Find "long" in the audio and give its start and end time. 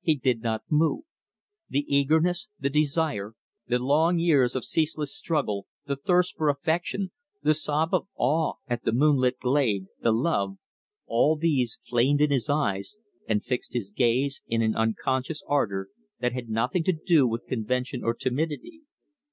3.80-4.16